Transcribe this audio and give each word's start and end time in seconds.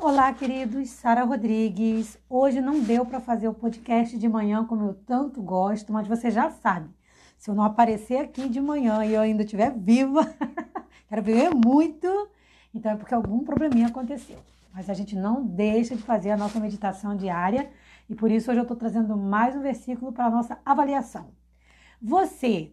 Olá, 0.00 0.32
queridos, 0.32 0.90
Sara 0.90 1.24
Rodrigues. 1.24 2.16
Hoje 2.30 2.60
não 2.60 2.80
deu 2.80 3.04
para 3.04 3.18
fazer 3.18 3.48
o 3.48 3.52
podcast 3.52 4.16
de 4.16 4.28
manhã 4.28 4.64
como 4.64 4.84
eu 4.84 4.94
tanto 4.94 5.42
gosto, 5.42 5.92
mas 5.92 6.06
você 6.06 6.30
já 6.30 6.50
sabe. 6.50 6.88
Se 7.36 7.50
eu 7.50 7.54
não 7.54 7.64
aparecer 7.64 8.18
aqui 8.18 8.48
de 8.48 8.60
manhã 8.60 9.04
e 9.04 9.12
eu 9.12 9.20
ainda 9.20 9.42
estiver 9.42 9.72
viva, 9.76 10.22
quero 11.08 11.20
viver 11.20 11.50
muito, 11.50 12.06
então 12.72 12.92
é 12.92 12.96
porque 12.96 13.12
algum 13.12 13.42
probleminha 13.42 13.88
aconteceu. 13.88 14.38
Mas 14.72 14.88
a 14.88 14.94
gente 14.94 15.16
não 15.16 15.44
deixa 15.44 15.96
de 15.96 16.02
fazer 16.02 16.30
a 16.30 16.36
nossa 16.36 16.60
meditação 16.60 17.16
diária 17.16 17.68
e 18.08 18.14
por 18.14 18.30
isso 18.30 18.52
hoje 18.52 18.60
eu 18.60 18.62
estou 18.62 18.76
trazendo 18.76 19.16
mais 19.16 19.56
um 19.56 19.60
versículo 19.60 20.12
para 20.12 20.26
a 20.26 20.30
nossa 20.30 20.60
avaliação. 20.64 21.32
Você 22.00 22.72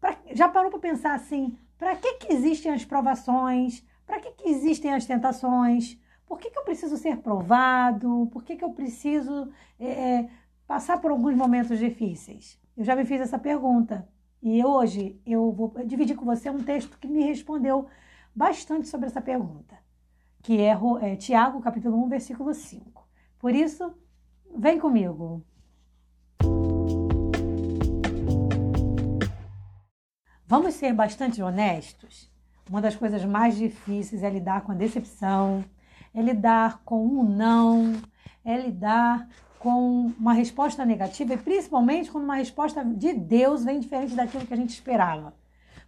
pra, 0.00 0.16
já 0.32 0.48
parou 0.48 0.70
para 0.70 0.78
pensar 0.78 1.14
assim: 1.14 1.58
para 1.76 1.96
que, 1.96 2.14
que 2.14 2.32
existem 2.32 2.72
as 2.72 2.84
provações? 2.84 3.84
Para 4.06 4.20
que, 4.20 4.30
que 4.30 4.48
existem 4.48 4.94
as 4.94 5.04
tentações? 5.04 5.98
Por 6.28 6.38
que, 6.38 6.50
que 6.50 6.58
eu 6.58 6.64
preciso 6.64 6.98
ser 6.98 7.16
provado? 7.16 8.28
Por 8.30 8.44
que, 8.44 8.54
que 8.54 8.62
eu 8.62 8.70
preciso 8.70 9.50
é, 9.80 10.28
passar 10.66 11.00
por 11.00 11.10
alguns 11.10 11.34
momentos 11.34 11.78
difíceis? 11.78 12.60
Eu 12.76 12.84
já 12.84 12.94
me 12.94 13.06
fiz 13.06 13.22
essa 13.22 13.38
pergunta 13.38 14.06
e 14.42 14.62
hoje 14.62 15.18
eu 15.24 15.50
vou 15.50 15.72
dividir 15.86 16.14
com 16.14 16.26
você 16.26 16.50
um 16.50 16.62
texto 16.62 16.98
que 16.98 17.08
me 17.08 17.24
respondeu 17.24 17.86
bastante 18.34 18.86
sobre 18.88 19.06
essa 19.06 19.22
pergunta, 19.22 19.78
que 20.42 20.60
é, 20.60 20.78
é 21.00 21.16
Tiago, 21.16 21.62
capítulo 21.62 21.96
1, 22.04 22.08
versículo 22.08 22.52
5. 22.52 23.08
Por 23.38 23.54
isso, 23.54 23.94
vem 24.54 24.78
comigo. 24.78 25.42
Vamos 30.46 30.74
ser 30.74 30.92
bastante 30.92 31.42
honestos? 31.42 32.30
Uma 32.68 32.82
das 32.82 32.94
coisas 32.94 33.24
mais 33.24 33.56
difíceis 33.56 34.22
é 34.22 34.28
lidar 34.28 34.60
com 34.60 34.72
a 34.72 34.74
decepção, 34.74 35.64
é 36.18 36.22
lidar 36.22 36.82
com 36.84 37.06
um 37.06 37.22
não, 37.22 37.92
é 38.44 38.56
lidar 38.56 39.28
com 39.58 40.12
uma 40.18 40.32
resposta 40.32 40.84
negativa 40.84 41.34
e 41.34 41.38
principalmente 41.38 42.10
quando 42.10 42.24
uma 42.24 42.34
resposta 42.34 42.84
de 42.84 43.12
Deus 43.12 43.64
vem 43.64 43.78
diferente 43.78 44.16
daquilo 44.16 44.44
que 44.44 44.52
a 44.52 44.56
gente 44.56 44.70
esperava. 44.70 45.32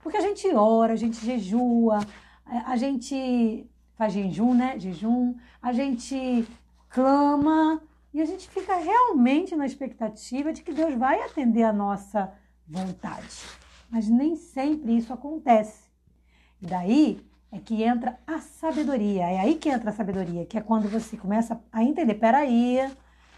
Porque 0.01 0.17
a 0.17 0.21
gente 0.21 0.47
ora, 0.55 0.93
a 0.93 0.97
gente 0.97 1.25
jejua, 1.25 1.99
a 2.47 2.77
gente 2.77 3.69
faz 3.97 4.13
jejum, 4.13 4.55
né? 4.55 4.79
Jejum, 4.79 5.35
a 5.61 5.73
gente 5.73 6.47
clama 6.89 7.83
e 8.15 8.21
a 8.21 8.25
gente 8.25 8.49
fica 8.49 8.77
realmente 8.77 9.57
na 9.57 9.67
expectativa 9.67 10.53
de 10.53 10.63
que 10.63 10.73
Deus 10.73 10.95
vai 10.95 11.21
atender 11.23 11.65
a 11.65 11.73
nossa 11.73 12.33
vontade. 12.69 13.43
Mas 13.91 14.09
nem 14.09 14.37
sempre 14.37 14.97
isso 14.97 15.13
acontece. 15.13 15.91
E 16.63 16.67
daí 16.67 17.21
é 17.53 17.59
que 17.59 17.83
entra 17.83 18.19
a 18.27 18.39
sabedoria. 18.39 19.25
É 19.25 19.41
aí 19.41 19.57
que 19.57 19.69
entra 19.69 19.91
a 19.91 19.93
sabedoria, 19.93 20.47
que 20.47 20.57
é 20.57 20.61
quando 20.61 20.89
você 20.89 21.17
começa 21.17 21.61
a 21.73 21.83
entender, 21.83 22.15
peraí, 22.15 22.91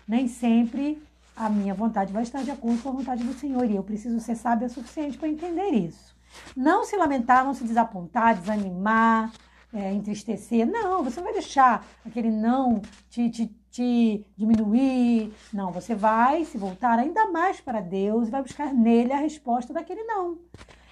nem 0.06 0.28
sempre 0.28 1.02
a 1.34 1.48
minha 1.48 1.74
vontade 1.74 2.12
vai 2.12 2.22
estar 2.22 2.42
de 2.42 2.50
acordo 2.50 2.82
com 2.82 2.90
a 2.90 2.92
vontade 2.92 3.24
do 3.24 3.32
Senhor. 3.32 3.64
E 3.70 3.76
eu 3.76 3.82
preciso 3.82 4.20
ser 4.20 4.36
sábia 4.36 4.66
o 4.66 4.70
suficiente 4.70 5.16
para 5.16 5.28
entender 5.28 5.70
isso. 5.70 6.14
Não 6.56 6.84
se 6.84 6.96
lamentar, 6.96 7.44
não 7.44 7.54
se 7.54 7.64
desapontar, 7.64 8.38
desanimar, 8.38 9.32
é, 9.72 9.92
entristecer. 9.92 10.66
Não, 10.66 11.02
você 11.02 11.16
não 11.16 11.24
vai 11.24 11.32
deixar 11.32 11.86
aquele 12.04 12.30
não 12.30 12.82
te, 13.08 13.30
te, 13.30 13.46
te 13.70 14.26
diminuir. 14.36 15.32
Não, 15.52 15.72
você 15.72 15.94
vai 15.94 16.44
se 16.44 16.58
voltar 16.58 16.98
ainda 16.98 17.30
mais 17.30 17.60
para 17.60 17.80
Deus 17.80 18.28
e 18.28 18.30
vai 18.30 18.42
buscar 18.42 18.72
nele 18.72 19.12
a 19.12 19.18
resposta 19.18 19.72
daquele 19.72 20.04
não. 20.04 20.38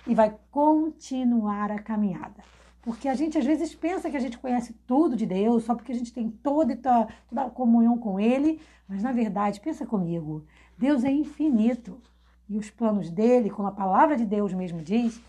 E 0.07 0.15
vai 0.15 0.35
continuar 0.51 1.71
a 1.71 1.79
caminhada. 1.79 2.43
Porque 2.83 3.09
a 3.09 3.14
gente 3.14 3.36
às 3.36 3.45
vezes 3.45 3.75
pensa 3.75 4.11
que 4.11 4.17
a 4.17 4.20
gente 4.20 4.39
conhece 4.39 4.73
tudo 4.86 5.14
de 5.14 5.27
Deus, 5.27 5.64
só 5.64 5.75
porque 5.75 5.92
a 5.92 5.95
gente 5.95 6.12
tem 6.12 6.31
toda, 6.31 6.75
toda 6.77 7.42
a 7.42 7.50
comunhão 7.50 7.98
com 7.98 8.19
Ele, 8.19 8.61
mas 8.89 9.03
na 9.03 9.12
verdade, 9.12 9.61
pensa 9.61 9.84
comigo, 9.84 10.45
Deus 10.78 11.05
é 11.05 11.11
infinito. 11.11 12.01
E 12.48 12.56
os 12.56 12.69
planos 12.69 13.11
dele, 13.11 13.51
como 13.51 13.68
a 13.68 13.73
palavra 13.73 14.17
de 14.17 14.24
Deus 14.24 14.52
mesmo 14.52 14.83
diz, 14.83 15.20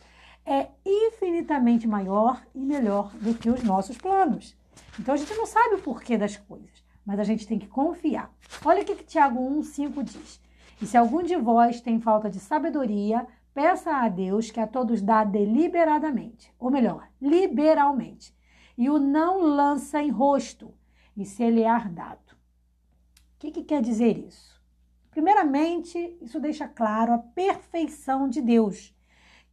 é 0.45 0.69
infinitamente 0.83 1.87
maior 1.87 2.41
e 2.55 2.59
melhor 2.59 3.11
do 3.15 3.35
que 3.35 3.49
os 3.49 3.63
nossos 3.63 3.97
planos. 3.97 4.55
Então 4.99 5.13
a 5.13 5.17
gente 5.17 5.33
não 5.35 5.45
sabe 5.45 5.75
o 5.75 5.81
porquê 5.81 6.17
das 6.17 6.35
coisas, 6.35 6.83
mas 7.05 7.19
a 7.19 7.23
gente 7.23 7.47
tem 7.47 7.59
que 7.59 7.67
confiar. 7.67 8.33
Olha 8.65 8.81
o 8.81 8.85
que, 8.85 8.95
que 8.95 9.03
Tiago 9.03 9.39
1,5 9.39 10.03
diz. 10.03 10.41
E 10.81 10.87
se 10.87 10.97
algum 10.97 11.21
de 11.21 11.35
vós 11.35 11.79
tem 11.79 11.99
falta 11.99 12.29
de 12.29 12.39
sabedoria, 12.39 13.27
Peça 13.53 13.91
a 13.91 14.07
Deus 14.07 14.49
que 14.49 14.59
a 14.59 14.67
todos 14.67 15.01
dá 15.01 15.23
deliberadamente, 15.23 16.53
ou 16.57 16.71
melhor, 16.71 17.09
liberalmente, 17.21 18.33
e 18.77 18.89
o 18.89 18.97
não 18.97 19.39
lança 19.41 20.01
em 20.01 20.09
rosto, 20.09 20.73
e 21.17 21.25
se 21.25 21.43
ele 21.43 21.61
é 21.61 21.67
ardado. 21.67 22.31
O 22.31 23.39
que, 23.39 23.51
que 23.51 23.63
quer 23.63 23.81
dizer 23.81 24.17
isso? 24.17 24.61
Primeiramente, 25.09 26.17
isso 26.21 26.39
deixa 26.39 26.67
claro 26.67 27.11
a 27.11 27.17
perfeição 27.17 28.29
de 28.29 28.41
Deus, 28.41 28.95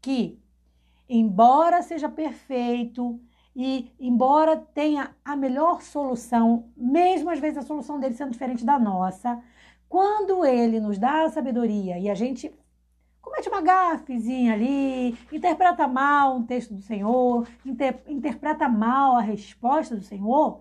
que, 0.01 0.41
embora 1.09 1.83
seja 1.83 2.09
perfeito 2.09 3.21
e 3.57 3.93
embora 3.99 4.57
tenha 4.57 5.17
a 5.25 5.35
melhor 5.35 5.83
solução, 5.83 6.71
mesmo 6.77 7.31
às 7.31 7.41
vezes 7.41 7.59
a 7.59 7.63
solução 7.63 7.99
dele 7.99 8.15
sendo 8.15 8.31
diferente 8.31 8.65
da 8.65 8.79
nossa, 8.79 9.43
quando 9.89 10.45
ele 10.45 10.79
nos 10.79 10.97
dá 10.99 11.25
a 11.25 11.31
sabedoria 11.31 11.99
e 11.99 12.09
a 12.09 12.15
gente 12.15 12.55
comete 13.21 13.49
uma 13.49 13.61
gafezinha 13.61 14.53
ali, 14.53 15.19
interpreta 15.33 15.87
mal 15.87 16.37
um 16.37 16.43
texto 16.45 16.75
do 16.75 16.83
Senhor, 16.83 17.47
inter, 17.65 18.03
interpreta 18.07 18.69
mal 18.69 19.17
a 19.17 19.21
resposta 19.21 19.95
do 19.95 20.03
Senhor, 20.03 20.61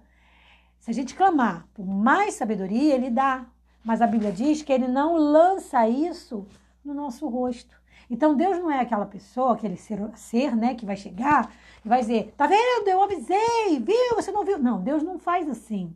se 0.79 0.91
a 0.91 0.93
gente 0.93 1.15
clamar 1.15 1.67
por 1.73 1.85
mais 1.85 2.35
sabedoria, 2.35 2.95
ele 2.95 3.09
dá. 3.09 3.45
Mas 3.83 4.01
a 4.01 4.07
Bíblia 4.07 4.31
diz 4.31 4.61
que 4.61 4.71
ele 4.71 4.87
não 4.87 5.17
lança 5.17 5.87
isso 5.87 6.47
no 6.83 6.93
nosso 6.93 7.27
rosto. 7.27 7.75
Então 8.09 8.35
Deus 8.35 8.57
não 8.57 8.71
é 8.71 8.79
aquela 8.79 9.05
pessoa, 9.05 9.53
aquele 9.53 9.75
ser, 9.75 9.99
ser 10.15 10.55
né, 10.55 10.75
que 10.75 10.85
vai 10.85 10.95
chegar 10.95 11.51
e 11.83 11.89
vai 11.89 11.99
dizer: 11.99 12.33
tá 12.37 12.47
vendo? 12.47 12.87
Eu 12.87 13.01
avisei, 13.01 13.79
viu? 13.81 14.15
Você 14.15 14.31
não 14.31 14.45
viu? 14.45 14.57
Não, 14.57 14.81
Deus 14.81 15.03
não 15.03 15.19
faz 15.19 15.49
assim. 15.49 15.93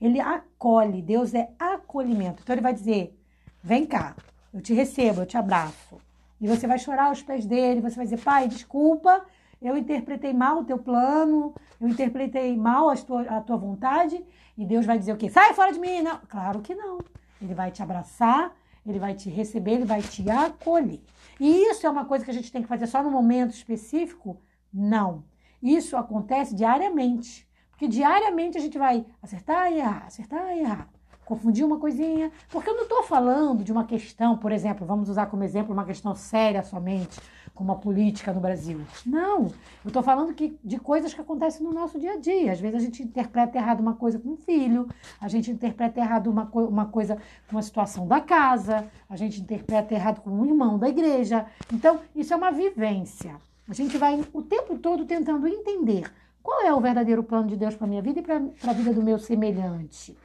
Ele 0.00 0.18
acolhe, 0.18 1.02
Deus 1.02 1.32
é 1.32 1.52
acolhimento. 1.58 2.42
Então 2.42 2.54
ele 2.54 2.62
vai 2.62 2.74
dizer: 2.74 3.16
vem 3.62 3.86
cá, 3.86 4.16
eu 4.52 4.60
te 4.60 4.74
recebo, 4.74 5.22
eu 5.22 5.26
te 5.26 5.36
abraço. 5.36 6.00
E 6.40 6.46
você 6.46 6.66
vai 6.66 6.78
chorar 6.78 7.06
aos 7.06 7.22
pés 7.22 7.46
dele, 7.46 7.80
você 7.80 7.96
vai 7.96 8.04
dizer, 8.04 8.20
pai, 8.20 8.48
desculpa, 8.48 9.24
eu 9.60 9.76
interpretei 9.76 10.32
mal 10.32 10.58
o 10.58 10.64
teu 10.64 10.78
plano, 10.78 11.54
eu 11.80 11.88
interpretei 11.88 12.56
mal 12.56 12.88
a 12.88 12.96
tua, 12.96 13.22
a 13.22 13.40
tua 13.40 13.56
vontade, 13.56 14.24
e 14.56 14.64
Deus 14.64 14.86
vai 14.86 14.98
dizer 14.98 15.12
o 15.12 15.16
quê? 15.16 15.28
Sai 15.28 15.52
fora 15.54 15.72
de 15.72 15.78
mim! 15.78 16.00
Não, 16.02 16.18
claro 16.28 16.60
que 16.60 16.74
não. 16.74 16.98
Ele 17.40 17.54
vai 17.54 17.70
te 17.70 17.82
abraçar, 17.82 18.54
ele 18.86 18.98
vai 18.98 19.14
te 19.14 19.28
receber, 19.28 19.72
ele 19.72 19.84
vai 19.84 20.02
te 20.02 20.28
acolher. 20.30 21.00
E 21.38 21.70
isso 21.70 21.86
é 21.86 21.90
uma 21.90 22.04
coisa 22.04 22.24
que 22.24 22.30
a 22.30 22.34
gente 22.34 22.50
tem 22.50 22.62
que 22.62 22.68
fazer 22.68 22.86
só 22.86 23.02
no 23.02 23.10
momento 23.10 23.52
específico? 23.52 24.40
Não. 24.72 25.24
Isso 25.62 25.96
acontece 25.96 26.54
diariamente. 26.54 27.46
Porque 27.70 27.86
diariamente 27.88 28.58
a 28.58 28.60
gente 28.60 28.76
vai 28.78 29.06
acertar 29.22 29.72
e 29.72 29.78
errar, 29.78 30.04
acertar 30.06 30.54
e 30.54 30.60
errar 30.60 30.88
confundir 31.30 31.64
uma 31.64 31.78
coisinha, 31.78 32.32
porque 32.48 32.68
eu 32.68 32.74
não 32.74 32.82
estou 32.82 33.04
falando 33.04 33.62
de 33.62 33.70
uma 33.70 33.84
questão, 33.84 34.36
por 34.36 34.50
exemplo, 34.50 34.84
vamos 34.84 35.08
usar 35.08 35.26
como 35.26 35.44
exemplo 35.44 35.72
uma 35.72 35.84
questão 35.84 36.12
séria 36.12 36.60
somente, 36.64 37.20
como 37.54 37.70
a 37.70 37.76
política 37.76 38.32
no 38.32 38.40
Brasil. 38.40 38.80
Não, 39.06 39.42
eu 39.84 39.88
estou 39.88 40.02
falando 40.02 40.34
que, 40.34 40.58
de 40.64 40.80
coisas 40.80 41.14
que 41.14 41.20
acontecem 41.20 41.64
no 41.64 41.72
nosso 41.72 42.00
dia 42.00 42.14
a 42.14 42.16
dia. 42.16 42.50
Às 42.50 42.58
vezes 42.58 42.76
a 42.78 42.80
gente 42.80 43.04
interpreta 43.04 43.58
errado 43.58 43.78
uma 43.78 43.94
coisa 43.94 44.18
com 44.18 44.30
um 44.30 44.36
filho, 44.36 44.88
a 45.20 45.28
gente 45.28 45.52
interpreta 45.52 46.00
errado 46.00 46.26
uma, 46.26 46.46
co 46.46 46.64
uma 46.64 46.86
coisa 46.86 47.16
com 47.46 47.54
uma 47.54 47.62
situação 47.62 48.08
da 48.08 48.20
casa, 48.20 48.88
a 49.08 49.14
gente 49.14 49.40
interpreta 49.40 49.94
errado 49.94 50.22
com 50.22 50.30
um 50.30 50.44
irmão 50.44 50.80
da 50.80 50.88
igreja. 50.88 51.46
Então, 51.72 52.00
isso 52.16 52.34
é 52.34 52.36
uma 52.36 52.50
vivência. 52.50 53.36
A 53.68 53.72
gente 53.72 53.96
vai 53.96 54.20
o 54.32 54.42
tempo 54.42 54.76
todo 54.78 55.04
tentando 55.04 55.46
entender 55.46 56.10
qual 56.42 56.62
é 56.62 56.74
o 56.74 56.80
verdadeiro 56.80 57.22
plano 57.22 57.46
de 57.46 57.56
Deus 57.56 57.76
para 57.76 57.86
a 57.86 57.88
minha 57.88 58.02
vida 58.02 58.18
e 58.18 58.22
para 58.22 58.42
a 58.66 58.72
vida 58.72 58.92
do 58.92 59.00
meu 59.00 59.16
semelhante. 59.16 60.16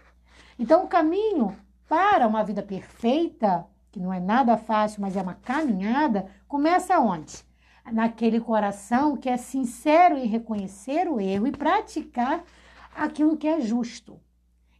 Então, 0.57 0.83
o 0.83 0.87
caminho 0.87 1.55
para 1.87 2.27
uma 2.27 2.43
vida 2.43 2.63
perfeita, 2.63 3.65
que 3.91 3.99
não 3.99 4.13
é 4.13 4.19
nada 4.19 4.57
fácil, 4.57 5.01
mas 5.01 5.15
é 5.15 5.21
uma 5.21 5.35
caminhada, 5.35 6.27
começa 6.47 6.99
onde? 6.99 7.43
Naquele 7.91 8.39
coração 8.39 9.15
que 9.15 9.29
é 9.29 9.37
sincero 9.37 10.17
em 10.17 10.25
reconhecer 10.25 11.07
o 11.07 11.19
erro 11.19 11.47
e 11.47 11.51
praticar 11.51 12.43
aquilo 12.95 13.37
que 13.37 13.47
é 13.47 13.61
justo. 13.61 14.19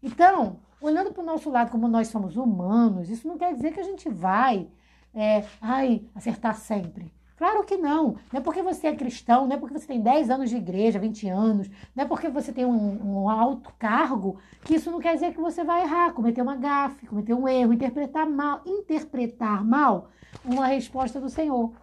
Então, 0.02 0.60
olhando 0.82 1.14
para 1.14 1.22
o 1.22 1.26
nosso 1.26 1.50
lado 1.50 1.72
como 1.72 1.88
nós 1.88 2.08
somos 2.08 2.36
humanos, 2.36 3.10
isso 3.10 3.28
não 3.28 3.38
quer 3.38 3.54
dizer 3.54 3.74
que 3.74 3.80
a 3.80 3.84
gente 3.84 4.10
vai 4.10 4.68
é, 5.14 5.46
ai, 5.62 6.04
acertar 6.14 6.56
sempre. 6.56 7.15
Claro 7.38 7.66
que 7.66 7.76
não. 7.76 8.16
Não 8.32 8.40
é 8.40 8.40
porque 8.40 8.62
você 8.62 8.88
é 8.88 8.96
cristão, 8.96 9.46
não 9.46 9.56
é 9.56 9.60
porque 9.60 9.78
você 9.78 9.88
tem 9.88 10.02
10 10.02 10.30
anos 10.30 10.50
de 10.50 10.56
igreja, 10.56 10.98
20 10.98 11.28
anos, 11.28 11.70
não 11.94 12.06
é 12.06 12.08
porque 12.08 12.30
você 12.30 12.54
tem 12.54 12.66
um, 12.66 13.24
um 13.24 13.30
alto 13.30 13.74
cargo, 13.78 14.40
que 14.64 14.76
isso 14.76 14.90
não 14.90 15.00
quer 15.00 15.16
dizer 15.16 15.34
que 15.34 15.42
você 15.42 15.64
vai 15.64 15.82
errar, 15.82 16.14
cometer 16.14 16.42
uma 16.42 16.56
gafe, 16.56 17.06
cometer 17.08 17.34
um 17.34 17.48
erro, 17.48 17.74
interpretar 17.74 18.26
mal, 18.26 18.62
interpretar 18.66 19.66
mal 19.66 20.10
uma 20.46 20.68
resposta 20.68 21.20
do 21.20 21.30
Senhor. 21.30 21.74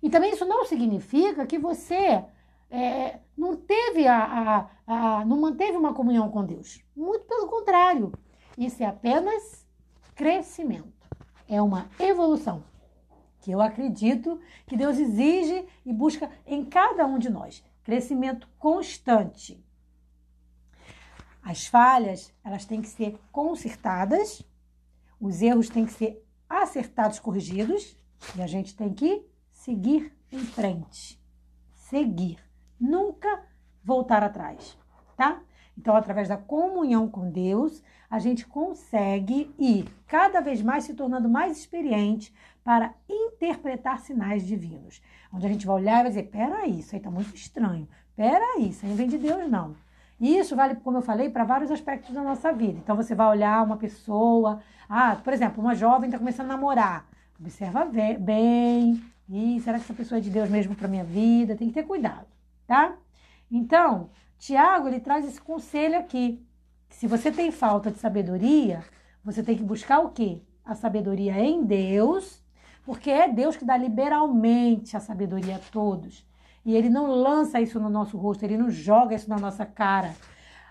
E 0.00 0.08
também 0.08 0.32
isso 0.32 0.44
não 0.44 0.64
significa 0.64 1.46
que 1.46 1.58
você 1.58 2.24
é, 2.70 3.18
não 3.36 3.56
teve 3.56 4.06
a, 4.06 4.68
a, 4.86 5.18
a, 5.18 5.24
não 5.24 5.40
manteve 5.40 5.76
uma 5.76 5.92
comunhão 5.92 6.30
com 6.30 6.44
Deus. 6.44 6.84
Muito 6.94 7.24
pelo 7.24 7.48
contrário. 7.48 8.12
Isso 8.56 8.82
é 8.82 8.86
apenas 8.86 9.66
crescimento. 10.14 10.92
É 11.48 11.60
uma 11.60 11.86
evolução 11.98 12.62
que 13.44 13.50
eu 13.50 13.60
acredito 13.60 14.40
que 14.66 14.74
Deus 14.74 14.96
exige 14.98 15.66
e 15.84 15.92
busca 15.92 16.30
em 16.46 16.64
cada 16.64 17.04
um 17.04 17.18
de 17.18 17.28
nós. 17.28 17.62
Crescimento 17.82 18.48
constante. 18.58 19.62
As 21.42 21.66
falhas, 21.66 22.32
elas 22.42 22.64
têm 22.64 22.80
que 22.80 22.88
ser 22.88 23.20
consertadas, 23.30 24.42
os 25.20 25.42
erros 25.42 25.68
têm 25.68 25.84
que 25.84 25.92
ser 25.92 26.26
acertados, 26.48 27.20
corrigidos, 27.20 27.94
e 28.34 28.40
a 28.40 28.46
gente 28.46 28.74
tem 28.74 28.94
que 28.94 29.28
seguir 29.52 30.10
em 30.32 30.38
frente. 30.38 31.22
Seguir. 31.74 32.38
Nunca 32.80 33.46
voltar 33.84 34.22
atrás, 34.22 34.74
tá? 35.18 35.42
Então, 35.76 35.96
através 35.96 36.28
da 36.28 36.36
comunhão 36.36 37.08
com 37.08 37.30
Deus, 37.30 37.82
a 38.10 38.18
gente 38.18 38.46
consegue 38.46 39.52
ir 39.58 39.86
cada 40.06 40.40
vez 40.40 40.62
mais 40.62 40.84
se 40.84 40.94
tornando 40.94 41.28
mais 41.28 41.58
experiente 41.58 42.32
para 42.62 42.94
interpretar 43.08 43.98
sinais 44.00 44.46
divinos. 44.46 45.02
Onde 45.32 45.46
a 45.46 45.48
gente 45.48 45.66
vai 45.66 45.76
olhar 45.76 46.00
e 46.00 46.02
vai 46.02 46.10
dizer: 46.10 46.24
peraí, 46.24 46.78
isso 46.78 46.94
aí 46.94 47.00
tá 47.00 47.10
muito 47.10 47.34
estranho. 47.34 47.88
Peraí, 48.16 48.68
isso 48.68 48.84
aí 48.84 48.90
não 48.90 48.96
vem 48.96 49.08
de 49.08 49.18
Deus, 49.18 49.50
não. 49.50 49.74
Isso 50.20 50.54
vale, 50.54 50.76
como 50.76 50.98
eu 50.98 51.02
falei, 51.02 51.28
para 51.28 51.44
vários 51.44 51.70
aspectos 51.70 52.14
da 52.14 52.22
nossa 52.22 52.52
vida. 52.52 52.78
Então, 52.78 52.94
você 52.96 53.14
vai 53.14 53.26
olhar 53.26 53.64
uma 53.64 53.76
pessoa, 53.76 54.62
ah, 54.88 55.16
por 55.16 55.32
exemplo, 55.32 55.60
uma 55.60 55.74
jovem 55.74 56.08
está 56.08 56.18
começando 56.18 56.46
a 56.46 56.54
namorar. 56.54 57.06
Observa 57.38 57.84
bem. 57.84 59.02
E 59.28 59.60
será 59.60 59.78
que 59.78 59.84
essa 59.84 59.94
pessoa 59.94 60.18
é 60.18 60.20
de 60.20 60.30
Deus 60.30 60.48
mesmo 60.48 60.74
para 60.74 60.86
minha 60.86 61.04
vida? 61.04 61.56
Tem 61.56 61.68
que 61.68 61.74
ter 61.74 61.82
cuidado, 61.82 62.26
tá? 62.66 62.94
Então, 63.50 64.10
Tiago, 64.44 64.88
ele 64.88 65.00
traz 65.00 65.24
esse 65.24 65.40
conselho 65.40 65.98
aqui. 65.98 66.46
Se 66.90 67.06
você 67.06 67.32
tem 67.32 67.50
falta 67.50 67.90
de 67.90 67.98
sabedoria, 67.98 68.84
você 69.24 69.42
tem 69.42 69.56
que 69.56 69.64
buscar 69.64 70.00
o 70.00 70.10
quê? 70.10 70.42
A 70.62 70.74
sabedoria 70.74 71.40
em 71.40 71.64
Deus, 71.64 72.44
porque 72.84 73.10
é 73.10 73.26
Deus 73.26 73.56
que 73.56 73.64
dá 73.64 73.74
liberalmente 73.74 74.98
a 74.98 75.00
sabedoria 75.00 75.56
a 75.56 75.72
todos. 75.72 76.28
E 76.62 76.76
ele 76.76 76.90
não 76.90 77.06
lança 77.06 77.58
isso 77.58 77.80
no 77.80 77.88
nosso 77.88 78.18
rosto, 78.18 78.42
ele 78.42 78.58
não 78.58 78.68
joga 78.68 79.14
isso 79.14 79.30
na 79.30 79.38
nossa 79.38 79.64
cara. 79.64 80.14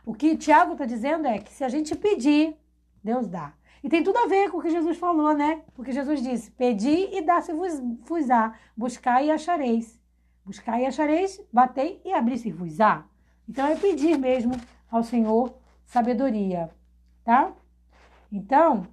O 0.06 0.14
que 0.14 0.38
Tiago 0.38 0.74
está 0.74 0.86
dizendo 0.86 1.26
é 1.26 1.40
que 1.40 1.52
se 1.52 1.64
a 1.64 1.68
gente 1.68 1.96
pedir, 1.96 2.56
Deus 3.04 3.28
dá. 3.28 3.54
E 3.84 3.90
tem 3.90 4.04
tudo 4.04 4.19
a 4.19 4.28
ver 4.28 4.52
com 4.52 4.60
o 4.60 4.62
que 4.62 4.69
Jesus 4.69 4.98
falou, 4.98 5.34
né? 5.34 5.64
Porque 5.74 5.92
Jesus 5.92 6.22
disse: 6.22 6.52
Pedi 6.52 7.10
e 7.12 7.24
dá-se-vos-á, 7.24 8.54
buscai 8.78 9.30
e 9.30 9.31
achareis. 9.31 10.00
Buscai 10.46 10.84
e 10.84 10.86
achareis, 10.86 11.42
batei 11.52 12.00
e 12.06 12.14
abri-se-vos-á. 12.14 13.12
Então 13.48 13.68
é 13.68 13.75
pedir 13.75 14.18
mesmo 14.18 14.54
ao 14.90 15.04
Senhor 15.04 15.54
sabedoria, 15.86 16.69
tá? 17.24 17.51
Então, 18.31 18.88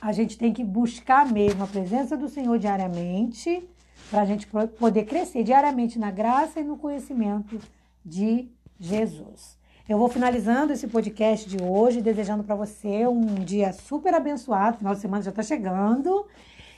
a 0.00 0.12
gente 0.12 0.38
tem 0.38 0.52
que 0.52 0.64
buscar 0.64 1.26
mesmo 1.26 1.62
a 1.62 1.66
presença 1.66 2.16
do 2.16 2.28
Senhor 2.28 2.58
diariamente, 2.58 3.68
para 4.10 4.22
a 4.22 4.24
gente 4.24 4.46
poder 4.78 5.04
crescer 5.04 5.44
diariamente 5.44 5.98
na 5.98 6.10
graça 6.10 6.58
e 6.58 6.64
no 6.64 6.76
conhecimento 6.76 7.60
de 8.04 8.48
Jesus. 8.78 9.58
Eu 9.88 9.98
vou 9.98 10.08
finalizando 10.08 10.72
esse 10.72 10.86
podcast 10.88 11.48
de 11.48 11.62
hoje, 11.62 12.00
desejando 12.00 12.42
para 12.42 12.54
você 12.54 13.06
um 13.06 13.34
dia 13.34 13.72
super 13.72 14.14
abençoado. 14.14 14.78
Final 14.78 14.94
de 14.94 15.00
semana 15.00 15.22
já 15.22 15.30
está 15.30 15.42
chegando. 15.42 16.26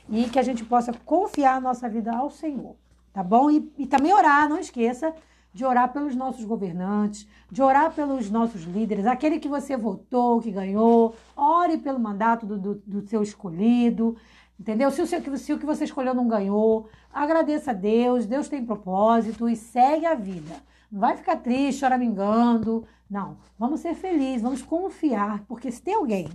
E 0.08 0.24
que 0.24 0.38
a 0.38 0.42
gente 0.42 0.64
possa 0.64 0.92
confiar 1.04 1.56
a 1.56 1.60
nossa 1.60 1.88
vida 1.88 2.10
ao 2.10 2.30
Senhor, 2.30 2.74
tá 3.12 3.22
bom? 3.22 3.50
E, 3.50 3.72
e 3.78 3.86
também 3.86 4.12
orar, 4.12 4.48
não 4.48 4.58
esqueça 4.58 5.14
de 5.52 5.64
orar 5.64 5.92
pelos 5.92 6.14
nossos 6.14 6.44
governantes, 6.44 7.28
de 7.50 7.62
orar 7.62 7.92
pelos 7.92 8.30
nossos 8.30 8.62
líderes, 8.62 9.06
aquele 9.06 9.38
que 9.38 9.48
você 9.48 9.76
votou, 9.76 10.40
que 10.40 10.50
ganhou, 10.50 11.14
ore 11.36 11.76
pelo 11.78 12.00
mandato 12.00 12.46
do, 12.46 12.58
do, 12.58 12.74
do 12.86 13.06
seu 13.08 13.22
escolhido, 13.22 14.16
entendeu? 14.58 14.90
Se 14.90 15.02
o, 15.02 15.06
seu, 15.06 15.36
se 15.36 15.52
o 15.52 15.58
que 15.58 15.66
você 15.66 15.84
escolheu 15.84 16.14
não 16.14 16.26
ganhou, 16.26 16.88
agradeça 17.12 17.72
a 17.72 17.74
Deus, 17.74 18.26
Deus 18.26 18.48
tem 18.48 18.64
propósito 18.64 19.48
e 19.48 19.54
segue 19.54 20.06
a 20.06 20.14
vida. 20.14 20.54
Não 20.90 21.00
vai 21.00 21.16
ficar 21.16 21.36
triste, 21.36 21.80
choramingando, 21.80 22.86
não. 23.08 23.36
Vamos 23.58 23.80
ser 23.80 23.94
felizes, 23.94 24.42
vamos 24.42 24.62
confiar, 24.62 25.44
porque 25.46 25.70
se 25.70 25.82
tem 25.82 25.94
alguém 25.94 26.28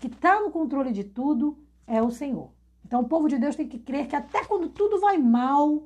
que 0.00 0.06
está 0.06 0.40
no 0.40 0.50
controle 0.50 0.92
de 0.92 1.04
tudo, 1.04 1.58
é 1.86 2.02
o 2.02 2.10
Senhor. 2.10 2.50
Então 2.84 3.02
o 3.02 3.08
povo 3.08 3.28
de 3.28 3.38
Deus 3.38 3.54
tem 3.54 3.68
que 3.68 3.78
crer 3.78 4.06
que 4.06 4.16
até 4.16 4.44
quando 4.44 4.68
tudo 4.68 4.98
vai 4.98 5.18
mal, 5.18 5.82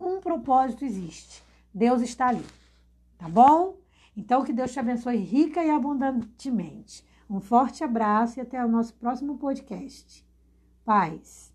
um 0.00 0.20
propósito 0.20 0.84
existe. 0.84 1.42
Deus 1.72 2.02
está 2.02 2.28
ali. 2.28 2.44
Tá 3.16 3.28
bom? 3.28 3.76
Então, 4.16 4.44
que 4.44 4.52
Deus 4.52 4.72
te 4.72 4.80
abençoe 4.80 5.16
rica 5.16 5.64
e 5.64 5.70
abundantemente. 5.70 7.04
Um 7.30 7.40
forte 7.40 7.84
abraço 7.84 8.38
e 8.38 8.42
até 8.42 8.64
o 8.64 8.68
nosso 8.68 8.94
próximo 8.94 9.38
podcast. 9.38 10.26
Paz. 10.84 11.47